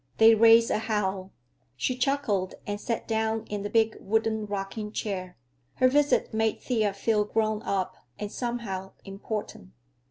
[0.17, 1.31] They raised a howl."
[1.77, 5.37] She chuckled and sat down in the big wooden rocking chair.
[5.75, 9.73] Her visit made Thea feel grown up, and, somehow, important.